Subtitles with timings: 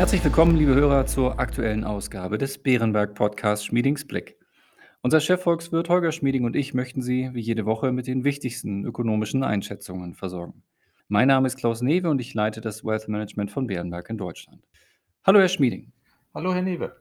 [0.00, 4.38] Herzlich willkommen, liebe Hörer, zur aktuellen Ausgabe des Bärenberg Podcasts Schmiedings Blick.
[5.02, 9.44] Unser Chefvolkswirt Holger Schmieding und ich möchten Sie wie jede Woche mit den wichtigsten ökonomischen
[9.44, 10.62] Einschätzungen versorgen.
[11.08, 14.66] Mein Name ist Klaus Newe und ich leite das Wealth Management von Bärenberg in Deutschland.
[15.22, 15.92] Hallo, Herr Schmieding.
[16.32, 16.96] Hallo, Herr Newe.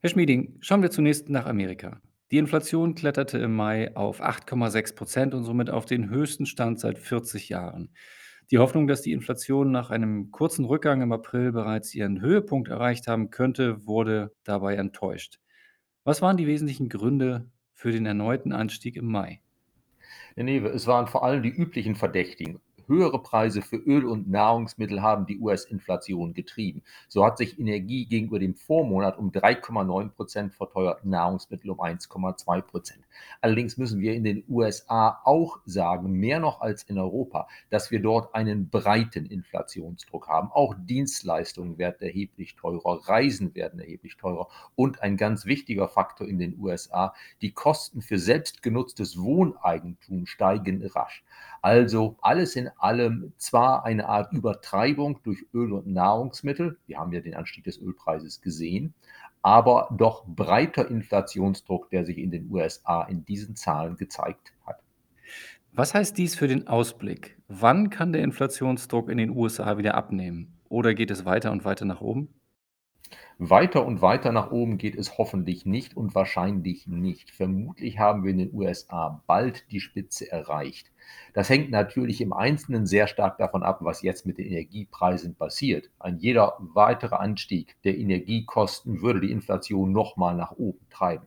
[0.00, 2.02] Herr Schmieding, schauen wir zunächst nach Amerika.
[2.30, 6.98] Die Inflation kletterte im Mai auf 8,6 Prozent und somit auf den höchsten Stand seit
[6.98, 7.88] 40 Jahren.
[8.50, 13.08] Die Hoffnung, dass die Inflation nach einem kurzen Rückgang im April bereits ihren Höhepunkt erreicht
[13.08, 15.40] haben könnte, wurde dabei enttäuscht.
[16.04, 19.40] Was waren die wesentlichen Gründe für den erneuten Anstieg im Mai?
[20.36, 25.26] Newe, es waren vor allem die üblichen Verdächtigen höhere Preise für Öl und Nahrungsmittel haben
[25.26, 26.82] die US-Inflation getrieben.
[27.08, 33.04] So hat sich Energie gegenüber dem Vormonat um 3,9 Prozent verteuert, Nahrungsmittel um 1,2 Prozent.
[33.40, 38.00] Allerdings müssen wir in den USA auch sagen, mehr noch als in Europa, dass wir
[38.00, 40.50] dort einen breiten Inflationsdruck haben.
[40.50, 46.38] Auch Dienstleistungen werden erheblich teurer, Reisen werden erheblich teurer und ein ganz wichtiger Faktor in
[46.38, 51.24] den USA, die Kosten für selbstgenutztes Wohneigentum steigen rasch.
[51.62, 57.20] Also alles in allem zwar eine Art Übertreibung durch Öl und Nahrungsmittel, wir haben ja
[57.20, 58.94] den Anstieg des Ölpreises gesehen,
[59.42, 64.80] aber doch breiter Inflationsdruck, der sich in den USA in diesen Zahlen gezeigt hat.
[65.72, 67.36] Was heißt dies für den Ausblick?
[67.48, 70.54] Wann kann der Inflationsdruck in den USA wieder abnehmen?
[70.68, 72.28] Oder geht es weiter und weiter nach oben?
[73.38, 77.32] Weiter und weiter nach oben geht es hoffentlich nicht und wahrscheinlich nicht.
[77.32, 80.92] Vermutlich haben wir in den USA bald die Spitze erreicht.
[81.32, 85.90] Das hängt natürlich im Einzelnen sehr stark davon ab, was jetzt mit den Energiepreisen passiert.
[85.98, 91.26] Ein jeder weitere Anstieg der Energiekosten würde die Inflation nochmal nach oben treiben.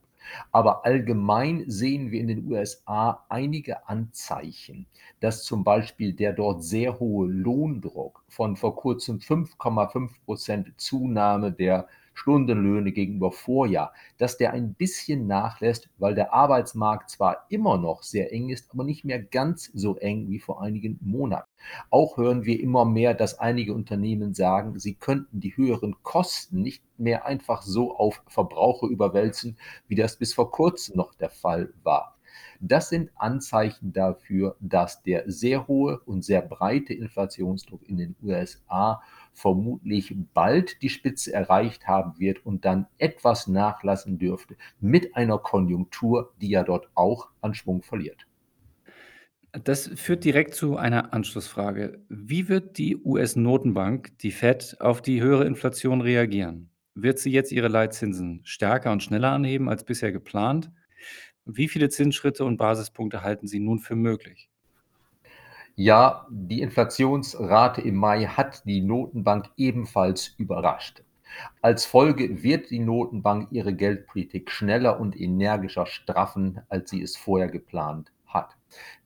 [0.52, 4.86] Aber allgemein sehen wir in den USA einige Anzeichen,
[5.20, 11.88] dass zum Beispiel der dort sehr hohe Lohndruck von vor kurzem 5,5 Prozent Zunahme der
[12.18, 18.34] Stundenlöhne gegenüber Vorjahr, dass der ein bisschen nachlässt, weil der Arbeitsmarkt zwar immer noch sehr
[18.34, 21.48] eng ist, aber nicht mehr ganz so eng wie vor einigen Monaten.
[21.90, 26.84] Auch hören wir immer mehr, dass einige Unternehmen sagen, sie könnten die höheren Kosten nicht
[26.98, 29.58] mehr einfach so auf Verbraucher überwälzen,
[29.88, 32.17] wie das bis vor kurzem noch der Fall war.
[32.60, 39.02] Das sind Anzeichen dafür, dass der sehr hohe und sehr breite Inflationsdruck in den USA
[39.34, 46.34] vermutlich bald die Spitze erreicht haben wird und dann etwas nachlassen dürfte mit einer Konjunktur,
[46.42, 48.28] die ja dort auch an Schwung verliert.
[49.64, 52.02] Das führt direkt zu einer Anschlussfrage.
[52.10, 56.70] Wie wird die US-Notenbank, die Fed, auf die höhere Inflation reagieren?
[56.96, 60.72] Wird sie jetzt ihre Leitzinsen stärker und schneller anheben als bisher geplant?
[61.50, 64.50] Wie viele Zinsschritte und Basispunkte halten Sie nun für möglich?
[65.76, 71.04] Ja, die Inflationsrate im Mai hat die Notenbank ebenfalls überrascht.
[71.62, 77.48] Als Folge wird die Notenbank ihre Geldpolitik schneller und energischer straffen, als sie es vorher
[77.48, 78.12] geplant.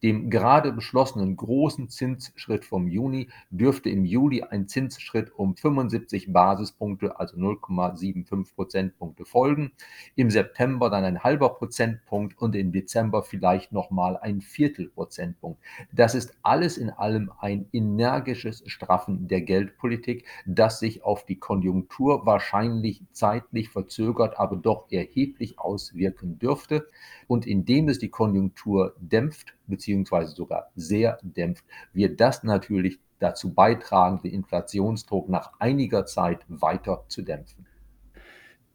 [0.03, 7.19] Dem gerade beschlossenen großen Zinsschritt vom Juni dürfte im Juli ein Zinsschritt um 75 Basispunkte,
[7.19, 9.71] also 0,75 Prozentpunkte folgen,
[10.15, 15.61] im September dann ein halber Prozentpunkt und im Dezember vielleicht nochmal ein Viertel Prozentpunkt.
[15.91, 22.25] Das ist alles in allem ein energisches Straffen der Geldpolitik, das sich auf die Konjunktur
[22.25, 26.87] wahrscheinlich zeitlich verzögert, aber doch erheblich auswirken dürfte.
[27.27, 34.19] Und indem es die Konjunktur dämpft, beziehungsweise sogar sehr dämpft, wird das natürlich dazu beitragen,
[34.23, 37.67] den Inflationsdruck nach einiger Zeit weiter zu dämpfen.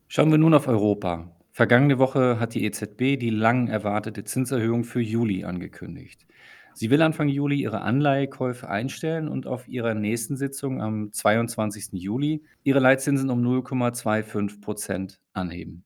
[0.08, 1.32] Schauen wir nun auf Europa.
[1.50, 6.26] Vergangene Woche hat die EZB die lang erwartete Zinserhöhung für Juli angekündigt.
[6.74, 11.92] Sie will Anfang Juli ihre Anleihekäufe einstellen und auf ihrer nächsten Sitzung am 22.
[11.92, 15.85] Juli ihre Leitzinsen um 0,25 Prozent anheben.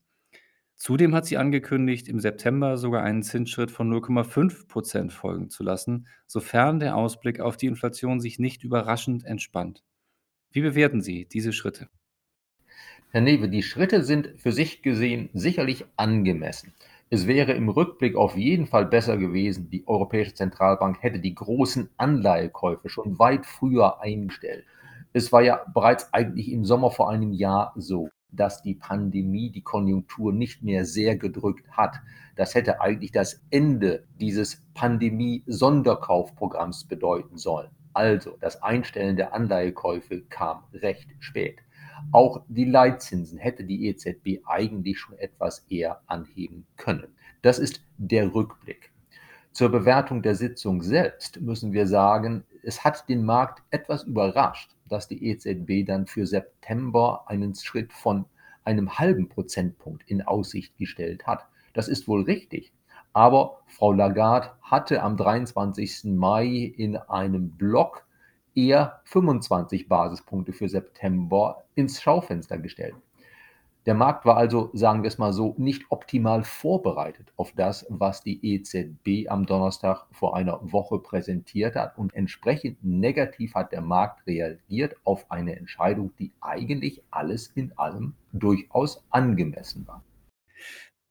[0.81, 6.09] Zudem hat sie angekündigt, im September sogar einen Zinsschritt von 0,5 Prozent folgen zu lassen,
[6.27, 9.85] sofern der Ausblick auf die Inflation sich nicht überraschend entspannt.
[10.53, 11.91] Wie bewerten Sie diese Schritte?
[13.11, 16.73] Herr Newe, die Schritte sind für sich gesehen sicherlich angemessen.
[17.11, 21.91] Es wäre im Rückblick auf jeden Fall besser gewesen, die Europäische Zentralbank hätte die großen
[21.99, 24.65] Anleihekäufe schon weit früher eingestellt.
[25.13, 29.63] Es war ja bereits eigentlich im Sommer vor einem Jahr so dass die Pandemie die
[29.63, 31.97] Konjunktur nicht mehr sehr gedrückt hat.
[32.37, 37.71] Das hätte eigentlich das Ende dieses Pandemie-Sonderkaufprogramms bedeuten sollen.
[37.93, 41.59] Also das Einstellen der Anleihekäufe kam recht spät.
[42.13, 47.09] Auch die Leitzinsen hätte die EZB eigentlich schon etwas eher anheben können.
[47.43, 48.91] Das ist der Rückblick.
[49.53, 55.09] Zur Bewertung der Sitzung selbst müssen wir sagen, es hat den Markt etwas überrascht, dass
[55.09, 58.27] die EZB dann für September einen Schritt von
[58.65, 61.47] einem halben Prozentpunkt in Aussicht gestellt hat.
[61.73, 62.73] Das ist wohl richtig.
[63.13, 66.05] Aber Frau Lagarde hatte am 23.
[66.05, 68.05] Mai in einem Blog
[68.55, 72.95] eher 25 Basispunkte für September ins Schaufenster gestellt.
[73.87, 78.23] Der Markt war also, sagen wir es mal so, nicht optimal vorbereitet auf das, was
[78.23, 81.97] die EZB am Donnerstag vor einer Woche präsentiert hat.
[81.97, 88.15] Und entsprechend negativ hat der Markt reagiert auf eine Entscheidung, die eigentlich alles in allem
[88.33, 90.05] durchaus angemessen war.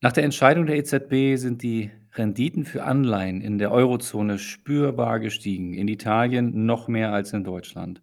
[0.01, 5.74] Nach der Entscheidung der EZB sind die Renditen für Anleihen in der Eurozone spürbar gestiegen,
[5.74, 8.01] in Italien noch mehr als in Deutschland.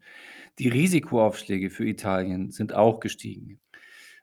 [0.58, 3.60] Die Risikoaufschläge für Italien sind auch gestiegen.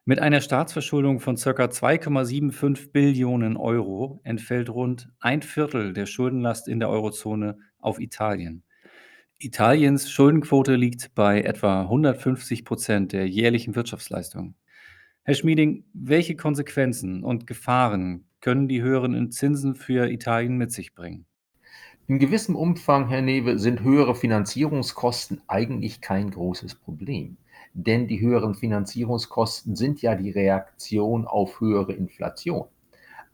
[0.06, 1.50] Mit einer Staatsverschuldung von ca.
[1.50, 8.64] 2,75 Billionen Euro entfällt rund ein Viertel der Schuldenlast in der Eurozone auf Italien.
[9.38, 14.56] Italiens Schuldenquote liegt bei etwa 150 Prozent der jährlichen Wirtschaftsleistung.
[15.22, 21.24] Herr Schmieding, welche Konsequenzen und Gefahren können die höheren Zinsen für Italien mit sich bringen?
[22.08, 27.38] In gewissem Umfang, Herr Newe, sind höhere Finanzierungskosten eigentlich kein großes Problem
[27.74, 32.66] denn die höheren Finanzierungskosten sind ja die Reaktion auf höhere Inflation.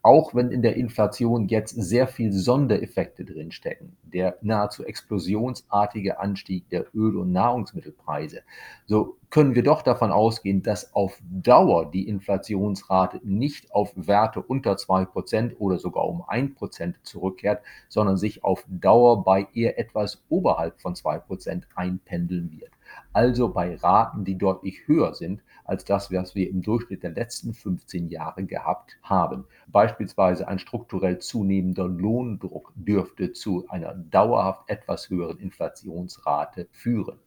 [0.03, 6.87] Auch wenn in der Inflation jetzt sehr viel Sondereffekte drinstecken, der nahezu explosionsartige Anstieg der
[6.95, 8.41] Öl- und Nahrungsmittelpreise,
[8.87, 14.73] so können wir doch davon ausgehen, dass auf Dauer die Inflationsrate nicht auf Werte unter
[14.73, 20.95] 2% oder sogar um 1% zurückkehrt, sondern sich auf Dauer bei eher etwas oberhalb von
[20.95, 22.71] 2% einpendeln wird
[23.13, 27.53] also bei Raten, die deutlich höher sind als das, was wir im Durchschnitt der letzten
[27.53, 29.45] 15 Jahre gehabt haben.
[29.67, 37.19] Beispielsweise ein strukturell zunehmender Lohndruck dürfte zu einer dauerhaft etwas höheren Inflationsrate führen.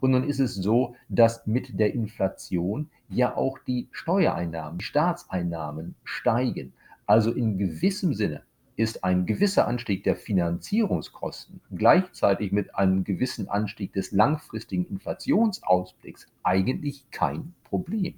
[0.00, 5.94] Und nun ist es so, dass mit der Inflation ja auch die Steuereinnahmen, die Staatseinnahmen
[6.04, 6.72] steigen.
[7.06, 8.42] Also in gewissem Sinne
[8.76, 17.10] ist ein gewisser Anstieg der Finanzierungskosten gleichzeitig mit einem gewissen Anstieg des langfristigen Inflationsausblicks eigentlich
[17.10, 18.14] kein Problem.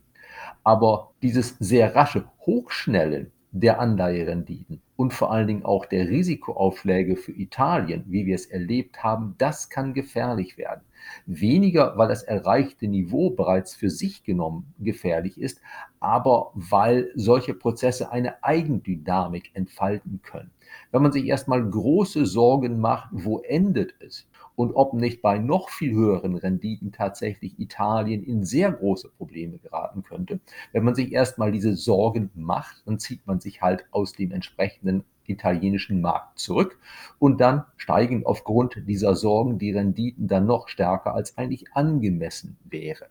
[0.63, 7.33] Aber dieses sehr rasche Hochschnellen der Anleiherenditen und vor allen Dingen auch der Risikoaufschläge für
[7.33, 10.83] Italien, wie wir es erlebt haben, das kann gefährlich werden.
[11.27, 15.61] Weniger, weil das erreichte Niveau bereits für sich genommen gefährlich ist,
[16.01, 20.51] aber weil solche Prozesse eine Eigendynamik entfalten können.
[20.93, 24.27] Wenn man sich erstmal große Sorgen macht, wo endet es?
[24.57, 30.05] Und ob nicht bei noch viel höheren Renditen tatsächlich Italien in sehr große Probleme geraten
[30.05, 30.39] könnte.
[30.73, 35.05] Wenn man sich erstmal diese Sorgen macht, dann zieht man sich halt aus dem entsprechenden
[35.27, 36.79] italienischen Markt zurück
[37.19, 43.07] und dann steigen aufgrund dieser Sorgen die Renditen dann noch stärker als eigentlich angemessen wäre.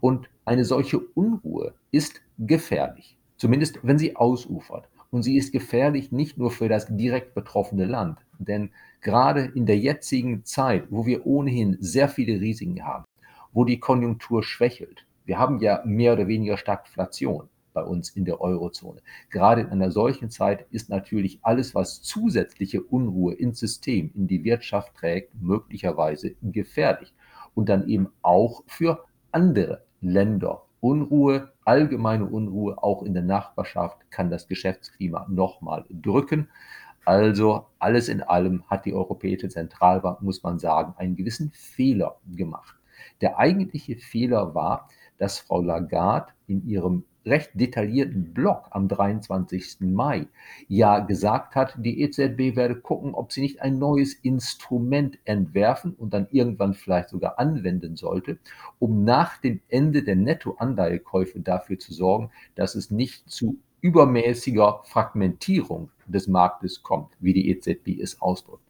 [0.00, 4.88] Und eine solche Unruhe ist gefährlich, zumindest wenn sie ausufert.
[5.10, 8.70] Und sie ist gefährlich nicht nur für das direkt betroffene Land, denn
[9.00, 13.04] gerade in der jetzigen Zeit, wo wir ohnehin sehr viele Risiken haben,
[13.52, 18.40] wo die Konjunktur schwächelt, wir haben ja mehr oder weniger Stagflation, bei uns in der
[18.40, 19.02] Eurozone.
[19.28, 24.42] Gerade in einer solchen Zeit ist natürlich alles, was zusätzliche Unruhe ins System, in die
[24.44, 27.12] Wirtschaft trägt, möglicherweise gefährlich.
[27.54, 30.62] Und dann eben auch für andere Länder.
[30.80, 36.48] Unruhe, allgemeine Unruhe, auch in der Nachbarschaft kann das Geschäftsklima nochmal drücken.
[37.04, 42.74] Also alles in allem hat die Europäische Zentralbank, muss man sagen, einen gewissen Fehler gemacht.
[43.20, 49.80] Der eigentliche Fehler war, dass Frau Lagarde in ihrem recht detaillierten Blog am 23.
[49.80, 50.26] Mai
[50.68, 56.14] ja gesagt hat, die EZB werde gucken, ob sie nicht ein neues Instrument entwerfen und
[56.14, 58.38] dann irgendwann vielleicht sogar anwenden sollte,
[58.78, 65.90] um nach dem Ende der Nettoanleihekäufe dafür zu sorgen, dass es nicht zu übermäßiger Fragmentierung
[66.06, 68.62] des Marktes kommt, wie die EZB es ausdrückt.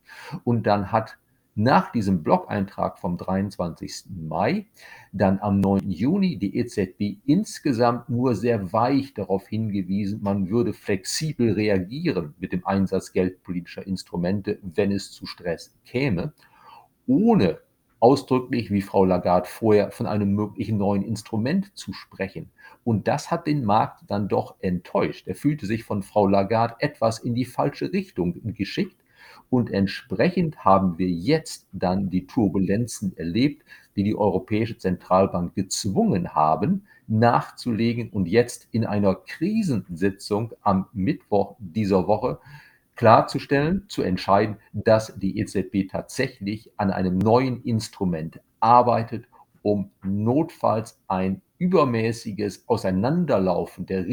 [0.44, 1.16] Und dann hat
[1.56, 4.04] nach diesem Blog-Eintrag vom 23.
[4.10, 4.66] Mai
[5.12, 5.90] dann am 9.
[5.90, 12.66] Juni die EZB insgesamt nur sehr weich darauf hingewiesen, man würde flexibel reagieren mit dem
[12.66, 16.34] Einsatz geldpolitischer Instrumente, wenn es zu Stress käme,
[17.06, 17.58] ohne
[18.00, 22.50] ausdrücklich, wie Frau Lagarde vorher, von einem möglichen neuen Instrument zu sprechen.
[22.84, 25.26] Und das hat den Markt dann doch enttäuscht.
[25.26, 29.00] Er fühlte sich von Frau Lagarde etwas in die falsche Richtung geschickt
[29.50, 33.64] und entsprechend haben wir jetzt dann die Turbulenzen erlebt,
[33.96, 38.10] die die Europäische Zentralbank gezwungen haben, nachzulegen.
[38.10, 42.38] Und jetzt in einer Krisensitzung am Mittwoch dieser Woche
[42.96, 49.26] klarzustellen, zu entscheiden, dass die EZB tatsächlich an einem neuen Instrument arbeitet,
[49.62, 54.06] um notfalls ein übermäßiges Auseinanderlaufen der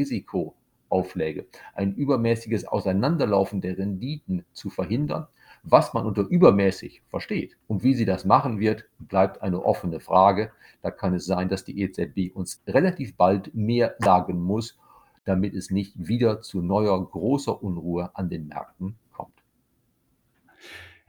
[0.93, 5.27] Risikoaufschläge, ein übermäßiges Auseinanderlaufen der Renditen zu verhindern.
[5.63, 10.51] Was man unter übermäßig versteht und wie sie das machen wird, bleibt eine offene Frage.
[10.81, 14.77] Da kann es sein, dass die EZB uns relativ bald mehr sagen muss,
[15.23, 19.41] damit es nicht wieder zu neuer großer Unruhe an den Märkten kommt.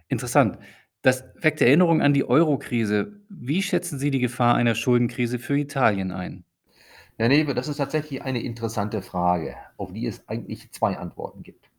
[0.07, 0.59] Interessant.
[1.03, 3.21] Das weckt Erinnerung an die Euro-Krise.
[3.29, 6.45] Wie schätzen Sie die Gefahr einer Schuldenkrise für Italien ein?
[7.17, 11.71] Herr Newe, das ist tatsächlich eine interessante Frage, auf die es eigentlich zwei Antworten gibt.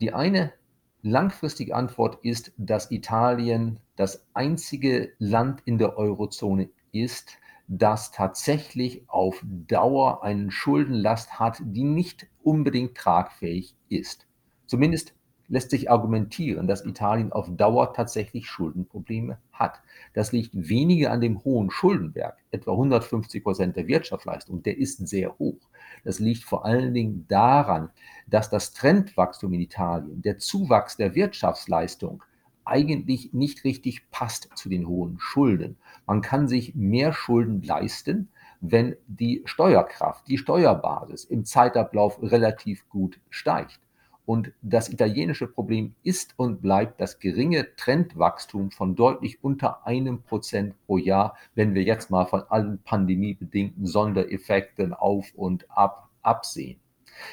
[0.00, 0.54] Die eine
[1.02, 7.36] langfristige Antwort ist, dass Italien das einzige Land in der Eurozone ist,
[7.68, 14.26] das tatsächlich auf Dauer eine Schuldenlast hat, die nicht unbedingt tragfähig ist.
[14.66, 15.14] Zumindest
[15.48, 19.80] lässt sich argumentieren, dass Italien auf Dauer tatsächlich Schuldenprobleme hat.
[20.14, 25.38] Das liegt weniger an dem hohen Schuldenberg, etwa 150 Prozent der Wirtschaftsleistung, der ist sehr
[25.38, 25.68] hoch.
[26.04, 27.90] Das liegt vor allen Dingen daran,
[28.26, 32.22] dass das Trendwachstum in Italien, der Zuwachs der Wirtschaftsleistung,
[32.64, 35.76] eigentlich nicht richtig passt zu den hohen Schulden.
[36.04, 38.28] Man kann sich mehr Schulden leisten,
[38.60, 43.80] wenn die Steuerkraft, die Steuerbasis im Zeitablauf relativ gut steigt.
[44.26, 50.74] Und das italienische Problem ist und bleibt das geringe Trendwachstum von deutlich unter einem Prozent
[50.84, 56.80] pro Jahr, wenn wir jetzt mal von allen pandemiebedingten Sondereffekten auf und ab absehen.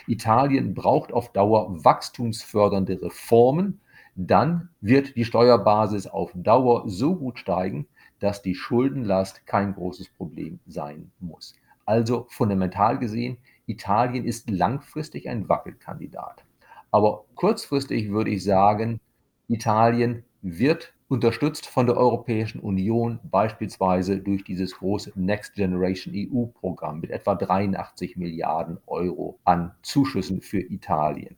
[0.07, 3.81] Italien braucht auf Dauer wachstumsfördernde Reformen,
[4.15, 7.87] dann wird die Steuerbasis auf Dauer so gut steigen,
[8.19, 11.55] dass die Schuldenlast kein großes Problem sein muss.
[11.85, 16.45] Also fundamental gesehen, Italien ist langfristig ein Wackelkandidat.
[16.93, 18.99] Aber kurzfristig würde ich sagen,
[19.47, 27.09] Italien wird unterstützt von der Europäischen Union, beispielsweise durch dieses große Next Generation EU-Programm mit
[27.09, 31.35] etwa 83 Milliarden Euro an Zuschüssen für Italien.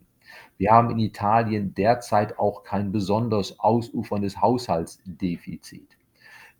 [0.57, 5.87] Wir haben in Italien derzeit auch kein besonders ausuferndes Haushaltsdefizit.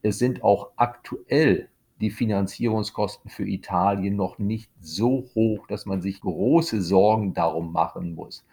[0.03, 1.67] Es sind auch aktuell
[1.99, 8.15] die Finanzierungskosten für Italien noch nicht so hoch, dass man sich große Sorgen darum machen
[8.15, 8.45] muss.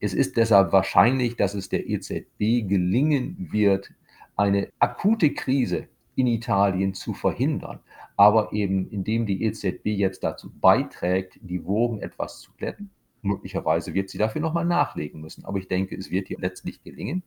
[0.00, 3.92] Es ist deshalb wahrscheinlich, dass es der EZB gelingen wird,
[4.36, 7.80] eine akute Krise in Italien zu verhindern.
[8.16, 12.90] Aber eben indem die EZB jetzt dazu beiträgt, die Wogen etwas zu glätten,
[13.22, 15.44] möglicherweise wird sie dafür nochmal nachlegen müssen.
[15.44, 17.22] Aber ich denke, es wird ihr letztlich gelingen.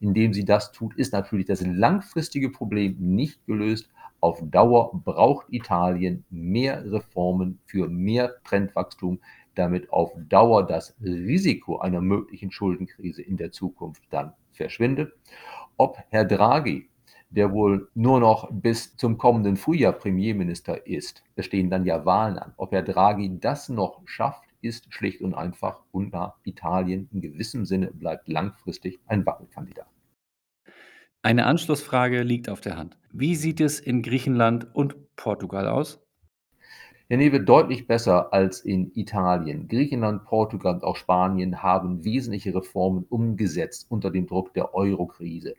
[0.00, 3.88] Indem sie das tut, ist natürlich das langfristige Problem nicht gelöst.
[4.20, 9.20] Auf Dauer braucht Italien mehr Reformen für mehr Trendwachstum,
[9.58, 15.12] damit auf Dauer das Risiko einer möglichen Schuldenkrise in der Zukunft dann verschwindet.
[15.76, 16.88] Ob Herr Draghi,
[17.30, 22.38] der wohl nur noch bis zum kommenden Frühjahr Premierminister ist, es stehen dann ja Wahlen
[22.38, 26.38] an, ob Herr Draghi das noch schafft, ist schlicht und einfach unklar.
[26.44, 29.86] Italien in gewissem Sinne bleibt langfristig ein Wackelkandidat.
[31.22, 32.96] Eine Anschlussfrage liegt auf der Hand.
[33.12, 36.00] Wie sieht es in Griechenland und Portugal aus?
[37.10, 39.66] Herr Newe, deutlich besser als in Italien.
[39.66, 45.54] Griechenland, Portugal und auch Spanien haben wesentliche Reformen umgesetzt unter dem Druck der Euro-Krise.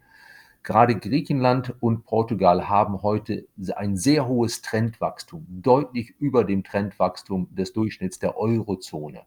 [0.61, 7.73] Gerade Griechenland und Portugal haben heute ein sehr hohes Trendwachstum, deutlich über dem Trendwachstum des
[7.73, 9.23] Durchschnitts der Eurozone.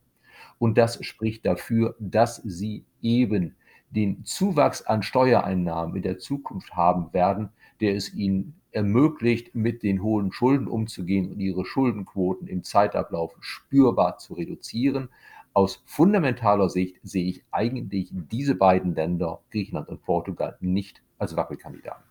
[0.60, 3.56] Und das spricht dafür, dass sie eben
[3.94, 10.02] den Zuwachs an Steuereinnahmen in der Zukunft haben werden, der es ihnen ermöglicht, mit den
[10.02, 15.08] hohen Schulden umzugehen und ihre Schuldenquoten im Zeitablauf spürbar zu reduzieren.
[15.52, 22.04] Aus fundamentaler Sicht sehe ich eigentlich diese beiden Länder, Griechenland und Portugal, nicht als Wackelkandidaten.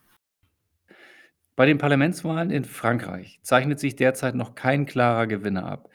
[1.56, 5.90] Bei den Parlamentswahlen in Frankreich zeichnet sich derzeit noch kein klarer Gewinner ab.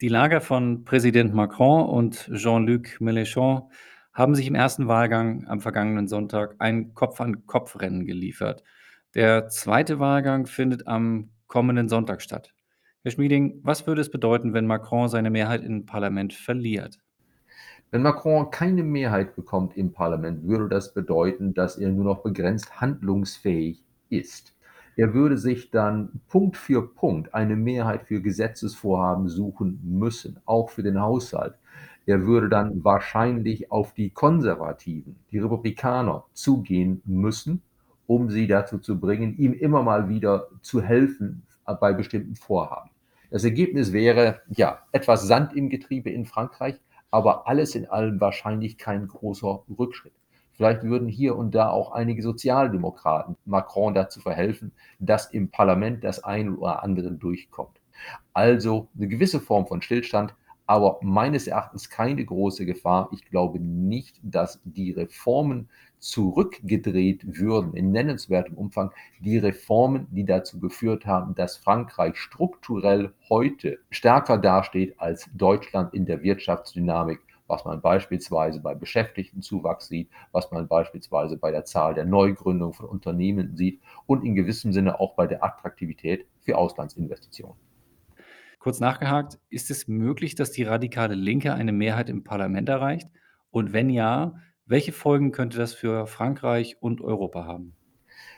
[0.00, 3.68] Die Lager von Präsident Macron und Jean-Luc Mélenchon
[4.18, 8.64] haben sich im ersten Wahlgang am vergangenen Sonntag ein Kopf-an-Kopf-Rennen geliefert.
[9.14, 12.52] Der zweite Wahlgang findet am kommenden Sonntag statt.
[13.04, 16.98] Herr Schmieding, was würde es bedeuten, wenn Macron seine Mehrheit im Parlament verliert?
[17.92, 22.80] Wenn Macron keine Mehrheit bekommt im Parlament, würde das bedeuten, dass er nur noch begrenzt
[22.80, 24.52] handlungsfähig ist.
[24.96, 30.82] Er würde sich dann Punkt für Punkt eine Mehrheit für Gesetzesvorhaben suchen müssen, auch für
[30.82, 31.54] den Haushalt.
[32.08, 37.62] Er würde dann wahrscheinlich auf die Konservativen, die Republikaner zugehen müssen
[38.08, 41.46] um sie dazu zu bringen, ihm immer mal wieder zu helfen
[41.80, 42.90] bei bestimmten Vorhaben.
[43.30, 48.78] Das Ergebnis wäre, ja, etwas Sand im Getriebe in Frankreich, aber alles in allem wahrscheinlich
[48.78, 50.14] kein großer Rückschritt.
[50.52, 56.24] Vielleicht würden hier und da auch einige Sozialdemokraten Macron dazu verhelfen, dass im Parlament das
[56.24, 57.78] eine oder andere durchkommt.
[58.32, 60.34] Also eine gewisse Form von Stillstand,
[60.68, 63.08] aber meines Erachtens keine große Gefahr.
[63.12, 68.92] Ich glaube nicht, dass die Reformen zurückgedreht würden in nennenswertem Umfang.
[69.18, 76.04] Die Reformen, die dazu geführt haben, dass Frankreich strukturell heute stärker dasteht als Deutschland in
[76.04, 82.04] der Wirtschaftsdynamik, was man beispielsweise bei Beschäftigtenzuwachs sieht, was man beispielsweise bei der Zahl der
[82.04, 87.67] Neugründung von Unternehmen sieht und in gewissem Sinne auch bei der Attraktivität für Auslandsinvestitionen.
[88.58, 93.08] Kurz nachgehakt, ist es möglich, dass die radikale Linke eine Mehrheit im Parlament erreicht?
[93.50, 94.34] Und wenn ja,
[94.66, 97.74] welche Folgen könnte das für Frankreich und Europa haben?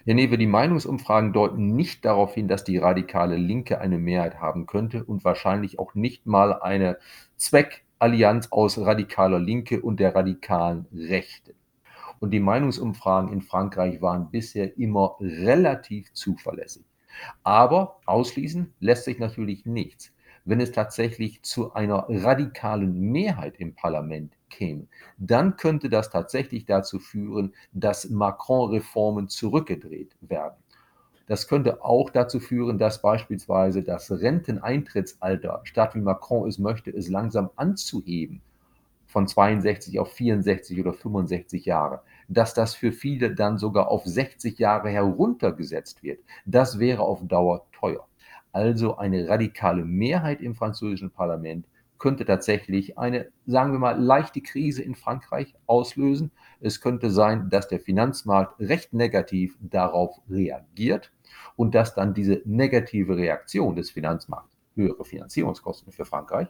[0.05, 4.67] Ja, Newe, die Meinungsumfragen deuten nicht darauf hin, dass die radikale Linke eine Mehrheit haben
[4.67, 6.99] könnte und wahrscheinlich auch nicht mal eine
[7.37, 11.55] Zweckallianz aus radikaler Linke und der radikalen Rechte.
[12.19, 16.85] Und die Meinungsumfragen in Frankreich waren bisher immer relativ zuverlässig.
[17.43, 20.13] Aber ausschließen lässt sich natürlich nichts.
[20.45, 24.87] Wenn es tatsächlich zu einer radikalen Mehrheit im Parlament käme,
[25.19, 30.57] dann könnte das tatsächlich dazu führen, dass Macron-Reformen zurückgedreht werden.
[31.31, 37.09] Das könnte auch dazu führen, dass beispielsweise das Renteneintrittsalter, statt wie Macron es möchte, es
[37.09, 38.41] langsam anzuheben,
[39.07, 44.59] von 62 auf 64 oder 65 Jahre, dass das für viele dann sogar auf 60
[44.59, 46.21] Jahre heruntergesetzt wird.
[46.47, 48.07] Das wäre auf Dauer teuer.
[48.53, 51.67] Also eine radikale Mehrheit im französischen Parlament
[51.99, 56.31] könnte tatsächlich eine, sagen wir mal, leichte Krise in Frankreich auslösen.
[56.61, 61.13] Es könnte sein, dass der Finanzmarkt recht negativ darauf reagiert
[61.57, 66.49] und dass dann diese negative Reaktion des Finanzmarkts, höhere Finanzierungskosten für Frankreich,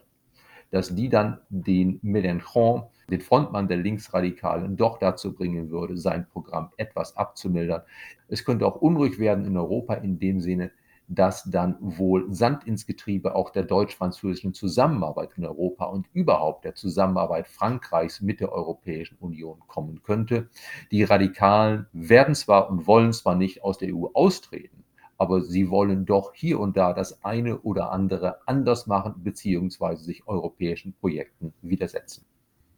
[0.71, 6.71] dass die dann den Mélenchon, den Frontmann der Linksradikalen, doch dazu bringen würde, sein Programm
[6.77, 7.83] etwas abzumildern.
[8.29, 10.71] Es könnte auch unruhig werden in Europa in dem Sinne,
[11.11, 16.77] dass dann wohl Sand ins Getriebe auch der deutsch-französischen Zusammenarbeit in Europa und überhaupt der
[16.77, 20.49] Zusammenarbeit Frankreichs mit der Europäischen Union kommen könnte.
[20.93, 24.85] Die Radikalen werden zwar und wollen zwar nicht aus der EU austreten,
[25.21, 29.97] aber sie wollen doch hier und da das eine oder andere anders machen bzw.
[29.97, 32.25] sich europäischen Projekten widersetzen.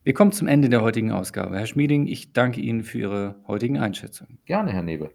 [0.03, 1.57] Wir kommen zum Ende der heutigen Ausgabe.
[1.57, 4.41] Herr Schmieding, ich danke Ihnen für Ihre heutigen Einschätzungen.
[4.45, 5.13] Gerne, Herr Nebel.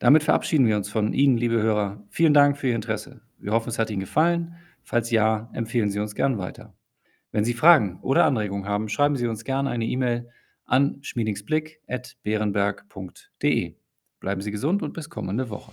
[0.00, 2.04] Damit verabschieden wir uns von Ihnen, liebe Hörer.
[2.10, 3.22] Vielen Dank für Ihr Interesse.
[3.38, 4.56] Wir hoffen, es hat Ihnen gefallen.
[4.82, 6.74] Falls ja, empfehlen Sie uns gern weiter.
[7.32, 10.28] Wenn Sie Fragen oder Anregungen haben, schreiben Sie uns gerne eine E-Mail
[10.66, 13.76] an schmiedingsblick.beerenberg.de.
[14.20, 15.72] Bleiben Sie gesund und bis kommende Woche.